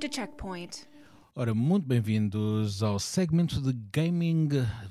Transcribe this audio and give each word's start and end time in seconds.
checkpoint. 0.00 0.86
Ora, 1.34 1.54
muito 1.54 1.86
bem-vindos 1.86 2.82
ao 2.82 2.98
segmento 2.98 3.60
de 3.62 3.72
gaming, 3.90 4.48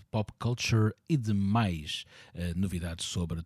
pop 0.10 0.34
culture 0.40 0.92
e 1.08 1.16
demais 1.16 2.04
uh, 2.34 2.60
novidades 2.60 3.06
sobre 3.06 3.42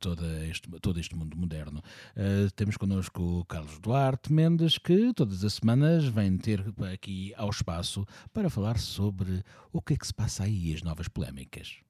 este, 0.50 0.70
todo 0.80 0.98
este 0.98 1.14
mundo 1.14 1.36
moderno. 1.36 1.82
Uh, 2.16 2.50
temos 2.56 2.78
connosco 2.78 3.22
o 3.22 3.46
Carlos 3.46 3.80
Duarte 3.80 4.32
Mendes, 4.32 4.78
que 4.78 5.14
todas 5.14 5.44
as 5.44 5.56
semanas 5.56 6.06
vem 6.06 6.38
ter 6.38 6.64
aqui 6.94 7.34
ao 7.36 7.50
espaço 7.50 8.06
para 8.34 8.50
falar 8.50 8.78
sobre 8.78 9.44
o 9.74 9.82
que 9.82 9.96
é 9.96 9.98
que 9.98 10.08
se 10.08 10.14
passa 10.14 10.46
aí, 10.46 10.74
as 10.74 10.82
novas 10.82 11.10
polémicas. 11.10 11.86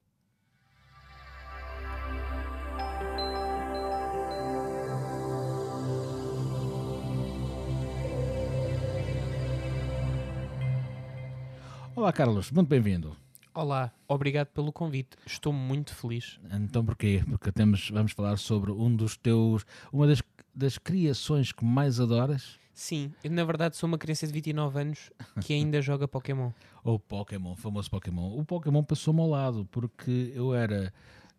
Olá, 11.95 12.11
Carlos, 12.11 12.51
muito 12.51 12.67
bem-vindo. 12.67 13.15
Olá, 13.53 13.89
obrigado 14.05 14.47
pelo 14.47 14.69
convite. 14.69 15.15
Estou 15.25 15.53
muito 15.53 15.95
feliz. 15.95 16.37
Então 16.51 16.83
porquê? 16.83 17.23
Porque 17.25 17.53
temos, 17.53 17.89
vamos 17.89 18.11
falar 18.11 18.35
sobre 18.37 18.69
um 18.69 18.93
dos 18.93 19.15
teus, 19.15 19.65
uma 19.93 20.05
das, 20.05 20.21
das 20.53 20.77
criações 20.77 21.53
que 21.53 21.63
mais 21.63 22.01
adoras. 22.01 22.59
Sim, 22.73 23.13
eu 23.23 23.31
na 23.31 23.45
verdade 23.45 23.77
sou 23.77 23.87
uma 23.87 23.97
criança 23.97 24.27
de 24.27 24.33
29 24.33 24.77
anos 24.77 25.09
que 25.39 25.53
ainda 25.53 25.79
joga 25.81 26.05
Pokémon. 26.05 26.51
O 26.83 26.99
Pokémon, 26.99 27.53
o 27.53 27.55
famoso 27.55 27.89
Pokémon. 27.89 28.37
O 28.37 28.43
Pokémon 28.43 28.83
passou-me 28.83 29.21
ao 29.21 29.29
lado 29.29 29.65
porque 29.71 30.33
eu 30.35 30.53
era 30.53 30.93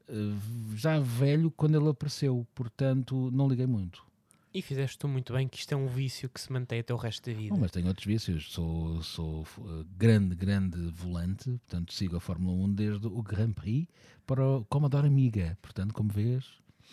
uh, 0.09 0.75
já 0.75 0.98
velho 0.98 1.50
quando 1.50 1.78
ele 1.78 1.91
apareceu, 1.91 2.47
portanto 2.55 3.31
não 3.31 3.47
liguei 3.47 3.66
muito. 3.66 4.03
E 4.57 4.62
fizeste 4.62 4.97
tu 4.99 5.07
muito 5.07 5.35
bem 5.35 5.47
que 5.47 5.59
isto 5.59 5.71
é 5.73 5.77
um 5.77 5.87
vício 5.87 6.31
que 6.31 6.41
se 6.41 6.51
mantém 6.51 6.81
até 6.81 6.95
o 6.95 6.97
resto 6.97 7.29
da 7.29 7.37
vida. 7.37 7.55
Bom, 7.55 7.61
mas 7.61 7.71
tenho 7.71 7.89
outros 7.89 8.07
vícios. 8.07 8.51
Sou, 8.51 9.03
sou 9.03 9.47
uh, 9.59 9.85
grande, 9.99 10.35
grande 10.35 10.79
volante, 10.93 11.51
portanto 11.51 11.93
sigo 11.93 12.17
a 12.17 12.21
Fórmula 12.21 12.57
1 12.65 12.73
desde 12.73 13.07
o 13.07 13.23
Grand 13.23 13.53
Prix 13.53 13.87
para 14.27 14.43
o 14.43 14.65
Commodore 14.65 15.09
Amiga. 15.09 15.59
Portanto, 15.61 15.93
como 15.93 16.11
vês. 16.11 16.47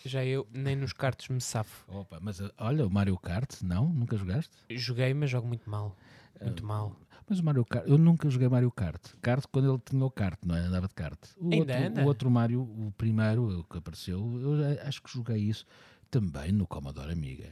Já 0.03 0.25
eu 0.25 0.45
nem 0.52 0.75
nos 0.75 0.91
karts 0.91 1.30
me 1.30 1.39
safo. 1.39 1.89
Opa, 1.89 2.19
mas 2.22 2.41
uh, 2.41 2.52
olha, 2.58 2.86
o 2.86 2.89
Mario 2.89 3.17
Kart, 3.17 3.61
não? 3.61 3.88
Nunca 3.88 4.17
jogaste? 4.17 4.52
Joguei, 4.69 5.14
mas 5.14 5.30
jogo 5.30 5.47
muito 5.47 5.69
mal. 5.69 5.95
Muito 6.41 6.66
Uh, 6.66 6.67
mal. 6.67 7.00
Mas 7.30 7.39
o 7.39 7.45
Mario 7.45 7.64
Kart, 7.64 7.88
eu 7.88 7.97
nunca 7.97 8.30
joguei 8.30 8.50
Mario 8.50 8.72
Kart. 8.72 9.14
Kart 9.22 9.45
quando 9.50 9.72
ele 9.72 9.81
tinha 9.89 10.03
o 10.03 10.11
kart, 10.11 10.38
não 10.45 10.58
é? 10.58 10.59
Andava 10.59 10.89
de 10.89 10.94
kart. 10.94 11.17
O, 11.38 11.53
Ainda 11.53 11.73
outro, 11.73 11.88
anda? 11.88 12.02
o 12.02 12.06
outro 12.08 12.30
Mario, 12.30 12.61
o 12.64 12.94
primeiro 12.97 13.59
o 13.59 13.64
que 13.64 13.78
apareceu, 13.78 14.19
eu 14.41 14.86
acho 14.86 15.02
que 15.02 15.09
joguei 15.14 15.38
isso 15.38 15.66
também 16.14 16.52
no 16.52 16.67
Commodore 16.67 17.11
Amiga. 17.11 17.52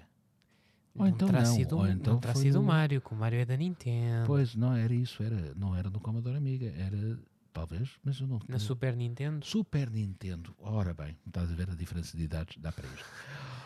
Ou 0.93 1.05
não 1.05 1.07
então 1.07 1.27
terá 1.27 1.41
não, 1.41 1.55
sido, 1.55 1.77
ou 1.77 1.87
então 1.87 2.13
não 2.13 2.19
terá 2.19 2.33
foi 2.33 2.43
sido 2.43 2.57
o- 2.59 2.61
o 2.61 2.63
Mario, 2.63 3.01
que 3.01 3.11
o 3.11 3.15
Mario 3.15 3.39
é 3.39 3.45
da 3.45 3.57
Nintendo. 3.57 4.25
Pois, 4.27 4.55
não 4.55 4.73
era 4.75 4.93
isso, 4.93 5.23
era, 5.23 5.53
não 5.55 5.75
era 5.75 5.89
no 5.89 5.99
Commodore 5.99 6.37
Amiga, 6.37 6.71
era 6.77 7.17
talvez, 7.53 7.89
mas 8.03 8.19
eu 8.19 8.27
não 8.27 8.39
Na 8.47 8.59
Super 8.59 8.95
Nintendo. 8.95 9.43
Super 9.45 9.89
Nintendo. 9.89 10.53
Ora 10.59 10.93
bem, 10.93 11.17
estás 11.25 11.49
a 11.51 11.55
ver 11.55 11.69
a 11.71 11.75
diferença 11.75 12.15
de 12.15 12.23
idades, 12.23 12.57
dá 12.59 12.71
para 12.71 12.85
isto. 12.87 13.05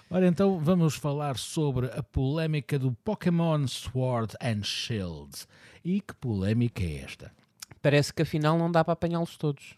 Ora 0.09 0.27
então, 0.27 0.59
vamos 0.59 0.95
falar 0.95 1.35
sobre 1.37 1.87
a 1.87 2.01
polémica 2.03 2.77
do 2.79 2.93
Pokémon 2.93 3.67
Sword 3.67 4.33
and 4.41 4.63
Shield. 4.63 5.45
E 5.83 5.99
que 5.99 6.13
polémica 6.15 6.83
é 6.83 6.97
esta? 6.99 7.31
Parece 7.81 8.13
que 8.13 8.21
afinal 8.21 8.57
não 8.57 8.71
dá 8.71 8.83
para 8.83 8.93
apanhá-los 8.93 9.35
todos. 9.35 9.75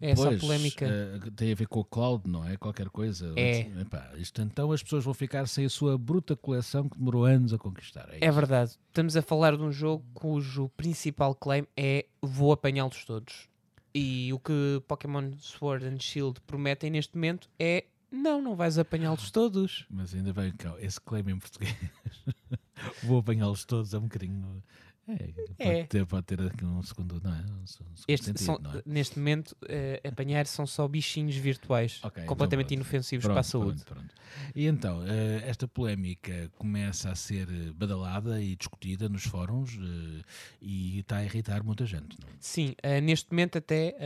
É 0.00 0.10
essa 0.10 0.22
a 0.22 0.26
Pois, 0.26 0.40
polémica. 0.40 0.86
eh, 0.86 1.18
tem 1.36 1.52
a 1.52 1.54
ver 1.54 1.66
com 1.66 1.80
o 1.80 1.84
cloud, 1.84 2.28
não 2.28 2.46
é? 2.48 2.56
Qualquer 2.56 2.88
coisa. 2.90 3.32
É. 3.36 3.60
Epá, 3.80 4.10
isto, 4.16 4.40
então 4.42 4.70
as 4.72 4.82
pessoas 4.82 5.04
vão 5.04 5.14
ficar 5.14 5.46
sem 5.48 5.64
a 5.64 5.68
sua 5.70 5.96
bruta 5.98 6.36
coleção 6.36 6.88
que 6.88 6.98
demorou 6.98 7.24
anos 7.24 7.52
a 7.52 7.58
conquistar. 7.58 8.08
É, 8.12 8.18
É 8.26 8.30
verdade. 8.30 8.72
Estamos 8.88 9.16
a 9.16 9.22
falar 9.22 9.56
de 9.56 9.62
um 9.62 9.72
jogo 9.72 10.04
cujo 10.14 10.68
principal 10.76 11.34
claim 11.34 11.66
é 11.76 12.06
vou 12.22 12.52
apanhá-los 12.52 13.04
todos. 13.04 13.48
E 13.94 14.32
o 14.32 14.38
que 14.38 14.82
Pokémon 14.86 15.32
Sword 15.38 15.84
and 15.86 15.98
Shield 15.98 16.40
prometem 16.42 16.90
neste 16.90 17.14
momento 17.16 17.48
é 17.58 17.84
não, 18.10 18.40
não 18.40 18.54
vais 18.56 18.78
apanhá-los 18.78 19.30
todos. 19.32 19.84
Mas 19.90 20.14
ainda 20.14 20.32
bem 20.32 20.52
que 20.52 20.66
esse 20.84 21.00
claim 21.00 21.24
em 21.28 21.38
português. 21.38 21.74
Vou 23.02 23.18
apanhá-los 23.18 23.64
todos, 23.64 23.92
é 23.92 23.98
um 23.98 24.02
bocadinho. 24.02 24.62
É, 25.08 25.16
pode, 25.32 25.54
É. 25.58 25.84
Ter, 25.84 26.06
pode 26.06 26.26
ter 26.26 26.40
aqui 26.42 26.64
um 26.64 26.82
segundo, 26.82 27.20
não 27.24 27.32
é? 27.34 27.38
Um 27.62 27.66
segundo 27.66 27.94
Este 28.06 28.26
sentido, 28.26 28.44
são- 28.44 28.58
não 28.58 28.78
é? 28.78 28.82
Neste 28.84 29.18
momento, 29.18 29.56
eh, 29.68 30.00
apanhar 30.06 30.46
são 30.46 30.66
só 30.66 30.86
bichinhos 30.86 31.34
virtuais, 31.36 32.00
Ok, 32.02 32.24
completamente 32.24 32.66
então 32.74 32.82
inofensivos 32.82 33.24
Pronto, 33.24 33.34
para 33.34 33.40
a 33.40 33.44
saúde. 33.44 33.84
pronto, 33.84 34.06
pronto. 34.08 34.14
E 34.54 34.66
então, 34.66 35.02
eh, 35.06 35.42
esta 35.48 35.66
polémica 35.66 36.50
começa 36.58 37.10
a 37.10 37.14
ser 37.14 37.48
eh, 37.48 37.72
badalada 37.74 38.40
e 38.42 38.54
discutida 38.54 39.08
nos 39.08 39.24
fóruns 39.24 39.78
eh, 39.80 40.22
e 40.60 40.98
está 41.00 41.16
a 41.16 41.24
irritar 41.24 41.64
muita 41.64 41.86
gente. 41.86 42.16
Não? 42.20 42.28
é? 42.28 42.32
Sim, 42.38 42.74
neste 43.02 43.30
momento 43.32 43.56
até 43.58 43.96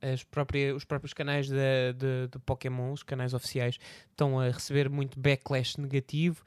as 0.00 0.22
próprias, 0.22 0.76
os 0.76 0.84
próprios 0.84 1.12
canais 1.12 1.48
da- 1.48 1.92
de, 1.96 2.28
de 2.30 2.38
Pokémon, 2.46 2.92
os 2.92 3.02
canais 3.02 3.34
oficiais, 3.34 3.78
estão 4.10 4.38
a 4.38 4.48
receber 4.50 4.88
muito 4.88 5.18
backlash 5.18 5.76
negativo, 5.76 6.44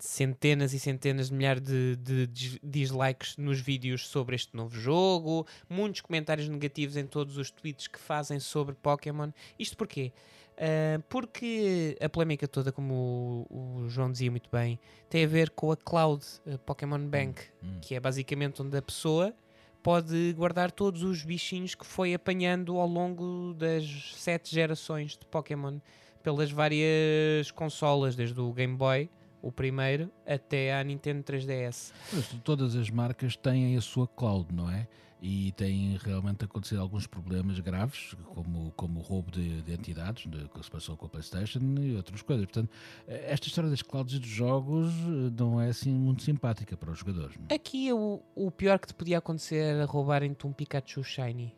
centenas 0.00 0.72
e 0.72 0.78
centenas 0.80 1.28
de 1.28 1.34
milhares 1.34 1.62
de, 1.62 1.96
de 1.96 2.26
dis- 2.26 2.58
dislikes 2.62 3.36
nos 3.36 3.60
vídeos 3.60 4.08
sobre 4.08 4.34
este 4.36 4.56
novo 4.56 4.74
jogo, 4.78 5.46
muitos 5.68 6.00
comentários 6.00 6.48
negativos 6.48 6.96
em 6.96 7.06
todos 7.06 7.36
os 7.36 7.50
tweets 7.50 7.86
que 7.86 7.98
fazem 7.98 8.40
sobre 8.40 8.74
Pokémon. 8.74 9.30
Isto 9.58 9.76
porquê? 9.76 10.12
Ah, 10.56 11.00
porque 11.08 11.96
a 12.00 12.08
polémica 12.08 12.46
toda, 12.48 12.70
como 12.72 13.46
o, 13.50 13.80
o 13.82 13.88
João 13.88 14.10
dizia 14.10 14.30
muito 14.30 14.48
bem, 14.50 14.78
tem 15.10 15.24
a 15.24 15.28
ver 15.28 15.50
com 15.50 15.70
a 15.72 15.76
Cloud 15.76 16.24
a 16.52 16.56
Pokémon 16.58 17.00
Bank, 17.06 17.42
Hum. 17.62 17.78
que 17.82 17.94
é 17.94 18.00
basicamente 18.00 18.62
onde 18.62 18.76
a 18.76 18.82
pessoa 18.82 19.34
pode 19.82 20.32
guardar 20.32 20.70
todos 20.70 21.02
os 21.02 21.22
bichinhos 21.24 21.74
que 21.74 21.84
foi 21.84 22.14
apanhando 22.14 22.78
ao 22.78 22.86
longo 22.88 23.52
das 23.54 23.84
sete 24.16 24.54
gerações 24.54 25.12
de 25.12 25.26
Pokémon 25.26 25.78
pelas 26.22 26.50
várias 26.50 27.50
consolas, 27.50 28.16
desde 28.16 28.40
o 28.40 28.50
Game 28.52 28.74
Boy, 28.76 29.10
o 29.44 29.52
primeiro, 29.52 30.10
até 30.26 30.74
à 30.74 30.82
Nintendo 30.82 31.22
3DS. 31.22 31.92
Pois, 32.10 32.26
todas 32.42 32.74
as 32.74 32.88
marcas 32.88 33.36
têm 33.36 33.76
a 33.76 33.80
sua 33.80 34.08
cloud, 34.08 34.52
não 34.54 34.70
é? 34.70 34.88
E 35.20 35.52
têm 35.52 35.98
realmente 36.02 36.44
acontecido 36.44 36.80
alguns 36.80 37.06
problemas 37.06 37.58
graves, 37.60 38.14
como, 38.34 38.72
como 38.72 39.00
o 39.00 39.02
roubo 39.02 39.30
de, 39.30 39.62
de 39.62 39.72
entidades, 39.72 40.26
de, 40.30 40.48
que 40.48 40.62
se 40.62 40.70
passou 40.70 40.96
com 40.96 41.06
a 41.06 41.08
PlayStation 41.08 41.60
e 41.78 41.94
outras 41.94 42.22
coisas. 42.22 42.44
Portanto, 42.46 42.70
esta 43.06 43.46
história 43.46 43.68
das 43.68 43.82
clouds 43.82 44.14
e 44.14 44.18
dos 44.18 44.28
jogos 44.28 44.90
eh, 44.92 45.32
não 45.38 45.60
é 45.60 45.68
assim 45.68 45.92
muito 45.92 46.22
simpática 46.22 46.76
para 46.76 46.90
os 46.90 46.98
jogadores. 46.98 47.36
não 47.36 47.46
é? 47.50 47.54
Aqui 47.54 47.92
o, 47.92 48.22
o 48.34 48.50
pior 48.50 48.78
que 48.78 48.88
te 48.88 48.94
podia 48.94 49.18
acontecer 49.18 49.56
era 49.56 49.84
roubarem-te 49.84 50.46
um 50.46 50.52
Pikachu 50.52 51.02
Shiny. 51.02 51.54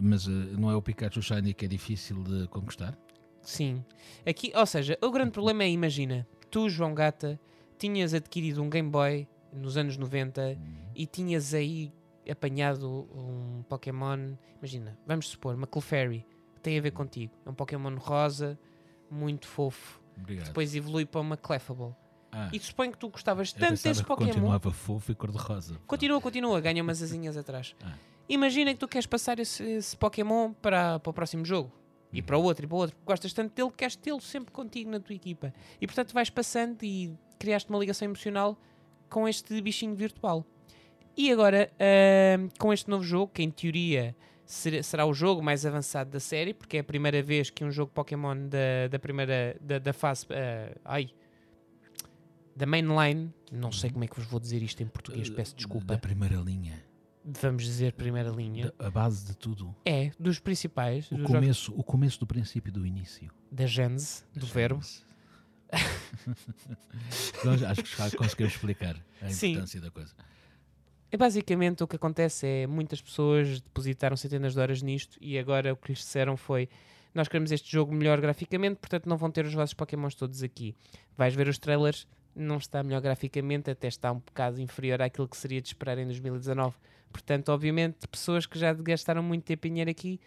Mas 0.00 0.26
eh, 0.26 0.30
não 0.30 0.70
é 0.70 0.76
o 0.76 0.82
Pikachu 0.82 1.22
Shiny 1.22 1.54
que 1.54 1.64
é 1.64 1.68
difícil 1.68 2.22
de 2.22 2.48
conquistar? 2.48 2.98
Sim. 3.40 3.84
Aqui, 4.26 4.52
ou 4.54 4.66
seja, 4.66 4.98
o 5.02 5.10
grande 5.10 5.30
problema 5.30 5.64
é, 5.64 5.70
imagina, 5.70 6.26
tu, 6.50 6.68
João 6.68 6.94
Gata, 6.94 7.38
tinhas 7.78 8.14
adquirido 8.14 8.62
um 8.62 8.70
Game 8.70 8.88
Boy 8.90 9.26
nos 9.52 9.76
anos 9.76 9.96
90 9.96 10.58
e 10.94 11.06
tinhas 11.06 11.54
aí 11.54 11.92
apanhado 12.30 13.08
um 13.14 13.62
Pokémon, 13.68 14.34
imagina, 14.58 14.98
vamos 15.06 15.28
supor, 15.28 15.54
uma 15.54 15.66
Clefairy, 15.66 16.24
que 16.54 16.60
tem 16.60 16.78
a 16.78 16.80
ver 16.80 16.90
contigo. 16.92 17.32
É 17.44 17.50
um 17.50 17.54
Pokémon 17.54 17.94
rosa, 17.96 18.58
muito 19.10 19.46
fofo. 19.46 20.00
Obrigado. 20.18 20.46
Depois 20.46 20.74
evolui 20.74 21.04
para 21.04 21.20
uma 21.20 21.36
Clefable. 21.36 21.94
ah, 22.32 22.48
E 22.52 22.58
suponho 22.58 22.92
que 22.92 22.98
tu 22.98 23.08
gostavas 23.08 23.52
tanto 23.52 23.82
desse 23.82 24.02
Pokémon. 24.04 24.28
continuava 24.30 24.70
fofo 24.70 25.12
e 25.12 25.14
cor-de-rosa. 25.14 25.78
Continua, 25.86 26.20
continua, 26.20 26.60
ganha 26.60 26.82
umas 26.82 27.02
asinhas 27.02 27.36
atrás. 27.36 27.74
Ah. 27.82 27.94
Imagina 28.28 28.72
que 28.72 28.78
tu 28.80 28.88
queres 28.88 29.06
passar 29.06 29.38
esse, 29.38 29.62
esse 29.62 29.96
Pokémon 29.96 30.52
para, 30.54 30.98
para 30.98 31.10
o 31.10 31.12
próximo 31.12 31.44
jogo. 31.44 31.70
E 32.14 32.22
para 32.22 32.38
o 32.38 32.42
outro, 32.42 32.64
e 32.64 32.68
para 32.68 32.76
o 32.76 32.78
outro. 32.78 32.96
porque 32.96 33.06
Gostas 33.12 33.32
tanto 33.32 33.54
dele 33.54 33.70
que 33.70 33.76
queres 33.76 33.96
tê-lo 33.96 34.20
sempre 34.20 34.52
contigo 34.52 34.90
na 34.90 35.00
tua 35.00 35.14
equipa. 35.14 35.52
E 35.80 35.86
portanto 35.86 36.12
vais 36.12 36.30
passando 36.30 36.82
e 36.82 37.12
criaste 37.38 37.68
uma 37.70 37.78
ligação 37.78 38.06
emocional 38.06 38.56
com 39.10 39.28
este 39.28 39.60
bichinho 39.60 39.94
virtual. 39.94 40.44
E 41.16 41.30
agora, 41.30 41.70
ahm, 41.78 42.48
com 42.58 42.72
este 42.72 42.88
novo 42.90 43.04
jogo, 43.04 43.30
que 43.32 43.42
em 43.42 43.50
teoria 43.50 44.16
ser- 44.44 44.82
será 44.82 45.06
o 45.06 45.14
jogo 45.14 45.42
mais 45.42 45.64
avançado 45.64 46.10
da 46.10 46.18
série, 46.20 46.52
porque 46.54 46.76
é 46.76 46.80
a 46.80 46.84
primeira 46.84 47.22
vez 47.22 47.50
que 47.50 47.64
um 47.64 47.70
jogo 47.70 47.92
Pokémon 47.92 48.36
da, 48.48 48.88
da 48.90 48.98
primeira 48.98 49.56
da, 49.60 49.78
da 49.78 49.92
fase. 49.92 50.26
ah, 50.30 50.74
ai. 50.84 51.10
Da 52.56 52.66
mainline, 52.66 53.32
não 53.50 53.72
sei 53.72 53.90
como 53.90 54.04
é 54.04 54.06
que 54.06 54.14
vos 54.16 54.26
vou 54.26 54.38
dizer 54.38 54.62
isto 54.62 54.80
em 54.82 54.86
português, 54.86 55.28
peço 55.28 55.56
desculpa. 55.56 55.86
Da 55.94 55.98
primeira 55.98 56.36
linha. 56.36 56.84
Vamos 57.24 57.64
dizer 57.64 57.92
primeira 57.94 58.28
linha. 58.30 58.72
Da- 58.78 58.86
a 58.88 58.90
base 58.90 59.24
de 59.26 59.34
tudo. 59.36 59.74
É, 59.84 60.10
dos 60.20 60.38
principais, 60.38 61.06
O 61.06 61.16
dos 61.16 61.18
jogos 61.22 61.34
começo, 61.40 61.72
o 61.74 61.82
começo 61.82 62.20
do 62.20 62.26
princípio 62.26 62.70
do 62.72 62.86
início. 62.86 63.30
da 63.50 63.66
Gênese, 63.66 64.24
do 64.34 64.44
verbo. 64.46 64.80
Nós 67.44 67.62
acho 67.62 67.82
que 67.82 67.96
já 67.96 68.10
conseguimos 68.16 68.54
explicar 68.54 68.96
a 69.20 69.28
Sim. 69.30 69.52
importância 69.52 69.80
da 69.80 69.90
coisa. 69.90 70.14
E 71.10 71.16
basicamente 71.16 71.82
o 71.82 71.86
que 71.86 71.96
acontece 71.96 72.46
é 72.46 72.66
muitas 72.66 73.00
pessoas 73.00 73.60
depositaram 73.60 74.16
centenas 74.16 74.54
de 74.54 74.60
horas 74.60 74.82
nisto 74.82 75.16
e 75.20 75.38
agora 75.38 75.72
o 75.72 75.76
que 75.76 75.88
lhes 75.92 75.98
disseram 75.98 76.36
foi 76.36 76.68
nós 77.14 77.28
queremos 77.28 77.52
este 77.52 77.70
jogo 77.70 77.94
melhor 77.94 78.20
graficamente, 78.20 78.76
portanto 78.80 79.06
não 79.08 79.16
vão 79.16 79.30
ter 79.30 79.44
os 79.46 79.54
vossos 79.54 79.72
Pokémons 79.74 80.16
todos 80.16 80.42
aqui. 80.42 80.74
Vais 81.16 81.32
ver 81.34 81.46
os 81.46 81.58
trailers, 81.58 82.08
não 82.34 82.56
está 82.58 82.82
melhor 82.82 83.00
graficamente, 83.00 83.70
até 83.70 83.88
está 83.88 84.10
um 84.12 84.18
bocado 84.18 84.60
inferior 84.60 85.00
àquilo 85.02 85.28
que 85.28 85.36
seria 85.36 85.60
de 85.60 85.68
esperar 85.68 85.98
em 85.98 86.04
2019. 86.06 86.74
Portanto, 87.12 87.50
obviamente, 87.50 88.08
pessoas 88.08 88.44
que 88.46 88.58
já 88.58 88.72
gastaram 88.72 89.22
muito 89.22 89.44
tempo 89.44 89.66
em 89.66 89.70
dinheiro 89.70 89.90
aqui 89.90 90.20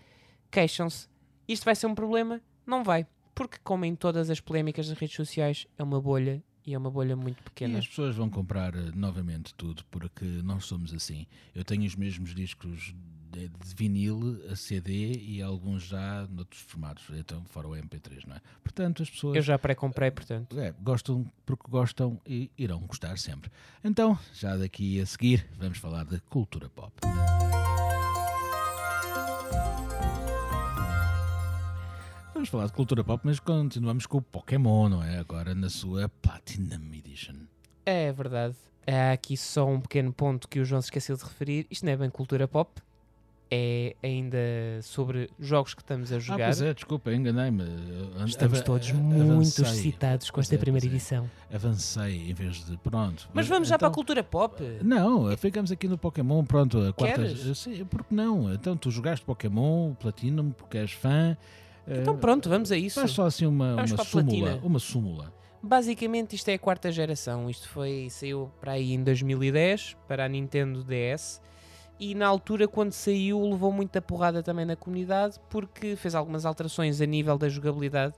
queixam-se. 0.49 1.07
Isto 1.47 1.65
vai 1.65 1.75
ser 1.75 1.87
um 1.87 1.95
problema? 1.95 2.41
Não 2.65 2.83
vai. 2.83 3.05
Porque, 3.35 3.57
como 3.63 3.85
em 3.85 3.95
todas 3.95 4.29
as 4.29 4.39
polémicas 4.39 4.87
das 4.87 4.97
redes 4.97 5.15
sociais, 5.15 5.67
é 5.77 5.83
uma 5.83 6.01
bolha 6.01 6.41
e 6.65 6.73
é 6.73 6.77
uma 6.77 6.89
bolha 6.91 7.15
muito 7.15 7.39
E 7.39 7.43
pequena. 7.43 7.79
as 7.79 7.87
pessoas 7.87 8.15
vão 8.15 8.29
comprar 8.29 8.73
eh, 8.75 8.91
novamente 8.95 9.53
tudo 9.55 9.83
porque 9.91 10.25
nós 10.25 10.65
somos 10.65 10.93
assim. 10.93 11.25
Eu 11.53 11.63
tenho 11.63 11.83
os 11.85 11.95
mesmos 11.95 12.33
discos 12.33 12.93
de, 13.31 13.47
de 13.49 13.75
vinil, 13.75 14.41
a 14.51 14.55
CD 14.55 15.13
e 15.13 15.41
alguns 15.41 15.83
já 15.83 16.25
noutros 16.29 16.61
formatos, 16.61 17.03
então 17.15 17.43
fora 17.45 17.67
o 17.67 17.71
MP3, 17.71 18.25
não 18.27 18.35
é? 18.35 18.41
Portanto, 18.63 19.03
as 19.03 19.09
pessoas 19.09 19.35
Eu 19.35 19.41
já 19.41 19.57
pré-comprei, 19.59 20.11
portanto. 20.11 20.59
é, 20.59 20.73
gostam 20.81 21.25
porque 21.45 21.69
gostam 21.69 22.19
e 22.25 22.49
irão 22.57 22.79
gostar 22.81 23.17
sempre. 23.17 23.51
Então, 23.83 24.17
já 24.33 24.55
daqui 24.55 24.99
a 25.01 25.05
seguir, 25.05 25.47
vamos 25.57 25.77
falar 25.77 26.05
de 26.05 26.19
cultura 26.21 26.69
pop. 26.69 26.93
Vamos 32.33 32.49
falar 32.49 32.67
de 32.67 32.73
cultura 32.73 33.03
pop, 33.03 33.21
mas 33.25 33.39
continuamos 33.39 34.05
com 34.05 34.19
o 34.19 34.21
Pokémon, 34.21 34.89
não 34.89 35.03
é? 35.03 35.17
Agora 35.17 35.55
na 35.55 35.69
sua 35.69 36.07
Platinum 36.07 36.93
Edition. 36.93 37.33
É 37.85 38.11
verdade. 38.11 38.55
Há 38.85 39.11
aqui 39.11 39.35
só 39.35 39.67
um 39.67 39.81
pequeno 39.81 40.13
ponto 40.13 40.47
que 40.47 40.59
o 40.59 40.65
João 40.65 40.81
se 40.81 40.85
esqueceu 40.87 41.17
de 41.17 41.23
referir. 41.23 41.65
Isto 41.69 41.85
não 41.85 41.93
é 41.93 41.97
bem 41.97 42.09
cultura 42.09 42.47
pop. 42.47 42.79
É 43.49 43.95
ainda 44.03 44.37
sobre 44.81 45.29
jogos 45.39 45.73
que 45.73 45.81
estamos 45.81 46.11
a 46.11 46.17
Ah, 46.17 46.19
jogar. 46.19 46.45
pois 46.47 46.61
é, 46.61 46.73
desculpa, 46.73 47.13
enganei-me. 47.13 47.63
Estamos 48.25 48.59
todos 48.61 48.91
muito 48.91 49.31
avancei. 49.31 49.63
excitados 49.65 50.29
com 50.29 50.41
esta 50.41 50.55
é, 50.55 50.57
primeira 50.57 50.85
é. 50.85 50.89
edição. 50.89 51.29
Avancei 51.53 52.29
em 52.29 52.33
vez 52.33 52.65
de. 52.65 52.75
Pronto. 52.77 53.29
Mas 53.33 53.47
vamos 53.47 53.69
já 53.69 53.77
para 53.77 53.87
a 53.87 53.89
Então- 53.89 53.95
cultura 53.95 54.21
pop. 54.21 54.61
Não, 54.81 55.35
ficamos 55.37 55.71
aqui 55.71 55.87
no 55.87 55.97
Pokémon, 55.97 56.43
pronto, 56.43 56.77
a 56.77 56.91
quarta. 56.91 57.21
Queres? 57.21 57.57
Sim, 57.57 57.85
porque 57.85 58.13
não? 58.13 58.53
Então 58.53 58.75
tu 58.75 58.91
jogaste 58.91 59.25
Pokémon, 59.25 59.93
Platinum, 59.93 60.51
porque 60.51 60.77
és 60.79 60.91
fã. 60.91 61.37
Então 61.87 62.15
eh, 62.15 62.17
pronto, 62.17 62.49
vamos 62.49 62.69
a 62.69 62.77
isso. 62.77 62.99
Faz 62.99 63.11
só 63.11 63.27
assim 63.27 63.45
uma, 63.45 63.75
Vamos 63.75 63.91
uma 63.91 64.03
súmula. 64.03 64.59
Uma 64.61 64.79
súmula. 64.79 65.33
Basicamente 65.63 66.35
isto 66.35 66.49
é 66.49 66.55
a 66.55 66.59
quarta 66.59 66.91
geração. 66.91 67.49
Isto 67.49 67.69
foi 67.69 68.07
saiu 68.09 68.51
para 68.59 68.73
aí 68.73 68.91
em 68.93 69.01
2010 69.03 69.95
para 70.07 70.25
a 70.25 70.27
Nintendo 70.27 70.83
DS. 70.83 71.41
E 71.99 72.13
na 72.13 72.27
altura, 72.27 72.67
quando 72.67 72.91
saiu, 72.91 73.41
levou 73.41 73.71
muita 73.71 74.01
porrada 74.01 74.43
também 74.43 74.65
na 74.65 74.75
comunidade 74.75 75.39
porque 75.49 75.95
fez 75.95 76.13
algumas 76.13 76.45
alterações 76.45 77.01
a 77.01 77.05
nível 77.05 77.37
da 77.37 77.49
jogabilidade. 77.49 78.13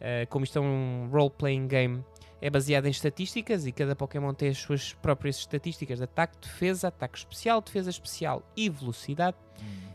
Uh, 0.00 0.26
como 0.28 0.44
isto 0.44 0.58
é 0.58 0.60
um 0.60 1.08
role-playing 1.10 1.66
game, 1.66 2.04
é 2.42 2.50
baseado 2.50 2.86
em 2.86 2.90
estatísticas 2.90 3.66
e 3.66 3.72
cada 3.72 3.94
Pokémon 3.94 4.34
tem 4.34 4.48
as 4.48 4.58
suas 4.58 4.92
próprias 4.94 5.38
estatísticas 5.38 5.98
de 5.98 6.04
ataque, 6.04 6.36
defesa, 6.40 6.88
ataque 6.88 7.16
especial, 7.16 7.60
defesa 7.60 7.88
especial 7.88 8.42
e 8.56 8.68
velocidade. 8.68 9.36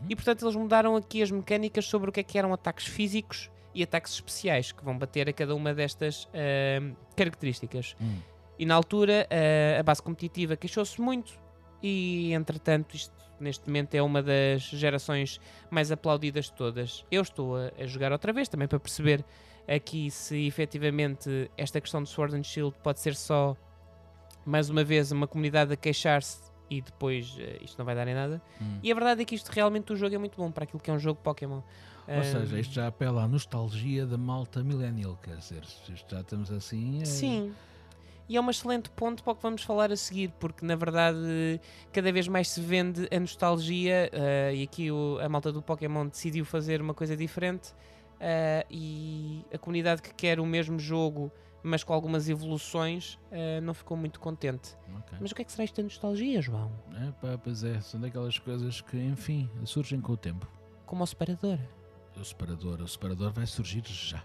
E 0.08 0.16
portanto 0.16 0.46
eles 0.46 0.56
mudaram 0.56 0.96
aqui 0.96 1.22
as 1.22 1.30
mecânicas 1.30 1.84
sobre 1.84 2.08
o 2.08 2.12
que 2.12 2.20
é 2.20 2.22
que 2.22 2.38
eram 2.38 2.52
ataques 2.54 2.86
físicos 2.86 3.50
e 3.74 3.82
ataques 3.82 4.14
especiais 4.14 4.72
que 4.72 4.82
vão 4.82 4.96
bater 4.96 5.28
a 5.28 5.32
cada 5.32 5.54
uma 5.54 5.74
destas 5.74 6.26
ahm, 6.32 6.94
características. 7.14 7.94
Hum. 8.00 8.16
E 8.58 8.64
na 8.64 8.74
altura 8.74 9.28
ah, 9.30 9.80
a 9.80 9.82
base 9.82 10.02
competitiva 10.02 10.56
queixou-se 10.56 10.98
muito 10.98 11.38
e 11.82 12.32
entretanto 12.32 12.96
isto 12.96 13.12
neste 13.42 13.66
momento 13.66 13.94
é 13.94 14.02
uma 14.02 14.22
das 14.22 14.62
gerações 14.62 15.40
mais 15.70 15.90
aplaudidas 15.92 16.46
de 16.46 16.52
todas. 16.52 17.04
Eu 17.10 17.22
estou 17.22 17.56
a, 17.56 17.70
a 17.78 17.86
jogar 17.86 18.12
outra 18.12 18.32
vez 18.32 18.48
também 18.48 18.66
para 18.68 18.78
perceber 18.80 19.24
aqui 19.66 20.10
se 20.10 20.46
efetivamente 20.46 21.50
esta 21.56 21.80
questão 21.80 22.02
do 22.02 22.08
Sword 22.08 22.36
and 22.36 22.42
Shield 22.42 22.74
pode 22.82 23.00
ser 23.00 23.14
só 23.14 23.56
mais 24.44 24.70
uma 24.70 24.82
vez 24.82 25.12
uma 25.12 25.26
comunidade 25.26 25.72
a 25.72 25.76
queixar-se 25.76 26.40
e 26.70 26.80
depois 26.80 27.36
eh, 27.38 27.58
isto 27.62 27.78
não 27.78 27.84
vai 27.84 27.94
dar 27.94 28.06
em 28.08 28.14
nada. 28.14 28.40
Hum. 28.60 28.78
E 28.82 28.90
a 28.90 28.94
verdade 28.94 29.22
é 29.22 29.24
que 29.24 29.34
isto 29.34 29.48
realmente 29.48 29.92
o 29.92 29.96
jogo 29.96 30.14
é 30.14 30.18
muito 30.18 30.36
bom 30.36 30.50
para 30.50 30.64
aquilo 30.64 30.80
que 30.80 30.90
é 30.90 30.94
um 30.94 30.98
jogo 30.98 31.20
Pokémon. 31.22 31.60
Ou 32.06 32.24
seja, 32.24 32.58
isto 32.58 32.72
já 32.74 32.86
apela 32.86 33.22
à 33.24 33.28
nostalgia 33.28 34.06
da 34.06 34.16
malta 34.16 34.64
millennial, 34.64 35.18
quer 35.22 35.36
dizer, 35.36 35.62
já 36.08 36.20
estamos 36.20 36.50
assim. 36.50 37.02
é- 37.02 37.04
Sim. 37.04 37.52
E 38.28 38.36
é 38.36 38.40
um 38.40 38.50
excelente 38.50 38.90
ponto 38.90 39.22
para 39.22 39.32
o 39.32 39.36
que 39.36 39.42
vamos 39.42 39.62
falar 39.62 39.90
a 39.90 39.96
seguir, 39.96 40.30
porque 40.38 40.64
na 40.64 40.76
verdade 40.76 41.60
cada 41.92 42.12
vez 42.12 42.28
mais 42.28 42.48
se 42.50 42.60
vende 42.60 43.08
a 43.10 43.18
nostalgia 43.18 44.10
eh, 44.12 44.52
e 44.56 44.62
aqui 44.64 44.90
o- 44.90 45.18
a 45.20 45.28
malta 45.28 45.50
do 45.50 45.62
Pokémon 45.62 46.06
decidiu 46.06 46.44
fazer 46.44 46.80
uma 46.82 46.92
coisa 46.92 47.16
diferente 47.16 47.72
eh, 48.20 48.66
e 48.70 49.44
a 49.52 49.56
comunidade 49.58 50.02
que 50.02 50.12
quer 50.14 50.38
o 50.40 50.44
mesmo 50.46 50.78
jogo 50.78 51.32
mas 51.62 51.82
com 51.82 51.92
algumas 51.92 52.28
evoluções 52.28 53.18
eh, 53.32 53.60
não 53.60 53.74
ficou 53.74 53.96
muito 53.96 54.20
contente. 54.20 54.76
Ok. 54.96 55.18
Mas 55.20 55.32
o 55.32 55.34
que 55.34 55.42
é 55.42 55.44
que 55.44 55.50
será 55.50 55.64
isto 55.64 55.76
da 55.76 55.82
nostalgia, 55.82 56.40
João? 56.40 56.70
É, 56.94 57.10
pá, 57.12 57.36
pois 57.42 57.64
é, 57.64 57.80
são 57.80 58.00
daquelas 58.00 58.38
coisas 58.38 58.80
que, 58.80 58.96
enfim, 58.96 59.50
surgem 59.64 60.00
com 60.00 60.12
o 60.12 60.16
tempo. 60.16 60.46
Como 60.86 61.02
o 61.02 61.06
separador. 61.06 61.58
O 62.16 62.24
separador, 62.24 62.80
o 62.80 62.88
separador 62.88 63.32
vai 63.32 63.44
surgir 63.46 63.82
já. 63.86 64.22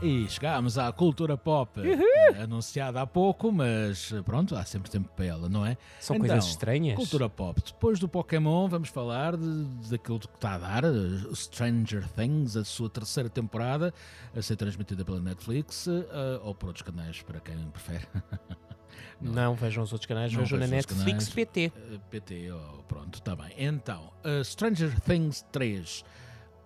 E 0.00 0.28
chegámos 0.28 0.78
à 0.78 0.92
cultura 0.92 1.36
pop, 1.36 1.80
eh, 1.80 2.42
anunciada 2.42 3.00
há 3.02 3.06
pouco, 3.06 3.50
mas 3.50 4.12
eh, 4.12 4.22
pronto, 4.22 4.54
há 4.54 4.64
sempre 4.64 4.88
tempo 4.88 5.08
para 5.16 5.24
ela, 5.24 5.48
não 5.48 5.66
é? 5.66 5.76
São 5.98 6.14
Então, 6.14 6.28
coisas 6.28 6.48
estranhas. 6.50 6.94
Cultura 6.94 7.28
pop. 7.28 7.60
Depois 7.64 7.98
do 7.98 8.08
Pokémon, 8.08 8.68
vamos 8.68 8.90
falar 8.90 9.36
de, 9.36 9.64
daquilo 9.90 10.20
que 10.20 10.26
está 10.26 10.54
a 10.54 10.58
dar, 10.58 10.84
eh, 10.84 10.88
Stranger 11.34 12.08
Things, 12.10 12.56
a 12.56 12.64
sua 12.64 12.88
terceira 12.88 13.28
temporada, 13.28 13.92
a 14.36 14.40
ser 14.40 14.54
transmitida 14.54 15.04
pela 15.04 15.18
Netflix 15.20 15.88
eh, 15.88 16.40
ou 16.44 16.54
por 16.54 16.68
outros 16.68 16.82
canais, 16.82 17.20
para 17.22 17.40
quem 17.40 17.56
prefere. 17.70 18.06
Não, 19.20 19.56
vejam 19.56 19.82
os 19.82 19.92
outros 19.92 20.06
canais, 20.06 20.32
Não 20.32 20.40
vejam 20.40 20.60
na 20.60 20.68
Netflix 20.68 21.04
canais. 21.04 21.28
PT. 21.30 21.72
Uh, 21.76 21.98
PT, 22.08 22.52
oh, 22.52 22.82
pronto, 22.84 23.18
está 23.18 23.34
bem. 23.34 23.52
Então, 23.58 24.12
uh, 24.24 24.44
Stranger 24.44 24.94
Things 25.00 25.44
3. 25.50 26.04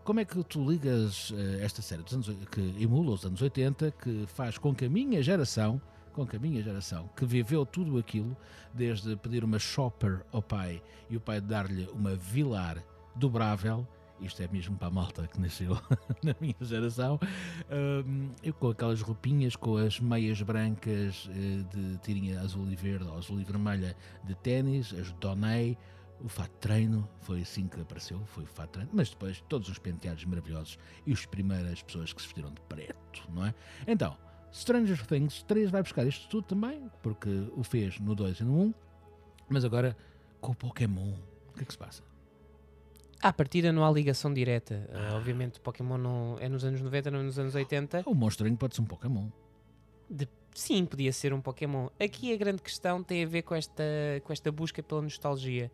Como 0.05 0.19
é 0.19 0.25
que 0.25 0.43
tu 0.43 0.69
ligas 0.69 1.31
uh, 1.31 1.37
esta 1.61 1.81
série 1.81 2.03
dos 2.03 2.13
anos, 2.13 2.29
que 2.51 2.75
emula 2.81 3.13
os 3.13 3.25
anos 3.25 3.41
80, 3.41 3.93
que 3.93 4.25
faz 4.27 4.59
com 4.59 4.75
que 4.75 4.87
a 4.87 4.91
minha 4.91 5.23
geração, 5.23 5.81
com 6.13 6.27
que 6.27 6.35
a 6.35 6.41
minha 6.41 6.61
geração, 6.61 7.09
que 7.17 7.25
viveu 7.25 7.65
tudo 7.65 7.97
aquilo, 7.97 8.37
desde 8.75 9.15
pedir 9.15 9.45
uma 9.45 9.61
shopper 9.61 10.23
ao 10.33 10.43
pai 10.43 10.83
e 11.09 11.17
o 11.17 11.21
pai 11.21 11.41
dar-lhe 11.41 11.89
uma 11.95 12.17
vilar 12.17 12.83
dobrável, 13.15 13.87
isto 14.21 14.43
é 14.43 14.49
mesmo 14.49 14.77
para 14.77 14.89
a 14.89 14.91
malta 14.91 15.29
que 15.29 15.41
nasceu 15.41 15.79
na 16.21 16.35
minha 16.41 16.57
geração, 16.61 17.21
um, 17.71 18.31
eu 18.43 18.53
com 18.55 18.71
aquelas 18.71 19.01
roupinhas, 19.03 19.55
com 19.55 19.77
as 19.77 20.01
meias 20.01 20.43
brancas 20.43 21.31
eh, 21.31 21.63
de 21.77 21.99
tirinha 21.99 22.41
azul 22.41 22.67
e 22.69 22.75
verde 22.75 23.09
ou 23.09 23.17
azul 23.17 23.41
e 23.41 23.45
vermelha 23.45 23.97
de 24.25 24.35
ténis, 24.35 24.93
as 24.95 25.13
donei, 25.13 25.79
o 26.25 26.29
fato 26.29 26.53
treino, 26.61 27.09
foi 27.21 27.43
assim 27.43 27.67
que 27.67 27.81
apareceu, 27.81 28.21
foi 28.27 28.45
o 28.45 28.47
fato 28.47 28.71
treino, 28.71 28.91
mas 28.93 29.11
depois 29.11 29.43
todos 29.49 29.69
os 29.69 29.79
penteados 29.79 30.25
maravilhosos 30.25 30.79
e 31.07 31.13
as 31.13 31.27
primeiras 31.27 31.83
pessoas 31.83 32.13
que 32.13 32.21
se 32.23 32.29
vestiram 32.29 32.51
de 32.53 32.61
preto, 32.63 33.29
não 33.33 33.45
é? 33.47 33.55
Então, 33.87 34.17
Stranger 34.53 35.07
Things 35.07 35.43
3 35.43 35.71
vai 35.71 35.83
buscar 35.83 36.07
isto 36.07 36.29
tudo 36.29 36.45
também, 36.45 36.91
porque 37.03 37.29
o 37.57 37.63
fez 37.65 37.99
no 37.99 38.15
2 38.15 38.41
e 38.41 38.45
no 38.45 38.61
1, 38.61 38.75
mas 39.49 39.65
agora 39.65 39.97
com 40.41 40.53
o 40.53 40.55
Pokémon. 40.55 41.15
O 41.51 41.55
que 41.55 41.63
é 41.63 41.65
que 41.65 41.73
se 41.73 41.79
passa? 41.79 42.03
À 43.21 43.33
partida 43.33 43.73
não 43.73 43.85
há 43.85 43.91
ligação 43.91 44.33
direta. 44.35 44.89
Uh, 44.91 45.15
obviamente 45.17 45.59
o 45.59 45.61
Pokémon 45.61 45.97
não 45.97 46.37
é 46.41 46.49
nos 46.49 46.65
anos 46.65 46.81
90, 46.81 47.11
não 47.11 47.21
é 47.21 47.23
nos 47.23 47.39
anos 47.39 47.55
80. 47.55 48.03
O 48.07 48.15
monstrinho 48.15 48.57
pode 48.57 48.75
ser 48.75 48.83
um 48.83 48.85
Pokémon. 48.87 49.29
De- 50.11 50.29
Sim, 50.55 50.85
podia 50.85 51.13
ser 51.13 51.33
um 51.33 51.41
Pokémon. 51.41 51.89
Aqui 51.99 52.35
a 52.35 52.37
grande 52.37 52.61
questão 52.61 53.03
tem 53.03 53.25
a 53.25 53.27
ver 53.27 53.41
com 53.43 53.55
esta, 53.55 53.83
com 54.25 54.33
esta 54.33 54.51
busca 54.53 54.83
pela 54.83 55.01
nostalgia. 55.01 55.71